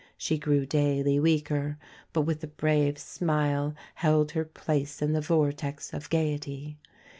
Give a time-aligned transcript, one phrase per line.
[0.17, 1.77] She grew daily weaker;
[2.11, 6.79] but, with a brave smile, held her place in the vortex of gaiety.